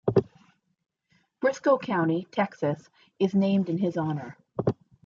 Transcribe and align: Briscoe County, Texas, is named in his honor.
Briscoe 1.41 1.77
County, 1.77 2.25
Texas, 2.31 2.89
is 3.19 3.35
named 3.35 3.69
in 3.69 3.77
his 3.77 3.97
honor. 3.97 4.35